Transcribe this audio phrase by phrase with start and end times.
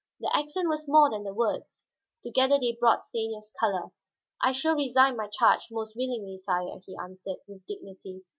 [0.19, 1.85] The accent was more than the words;
[2.23, 3.91] together they brought Stanief's color.
[4.41, 8.23] "I shall resign my charge most willingly, sire," he answered, with dignity.